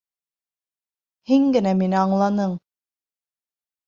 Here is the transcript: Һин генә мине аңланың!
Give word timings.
Һин 1.31 1.45
генә 1.55 1.73
мине 1.81 1.99
аңланың! 2.05 2.57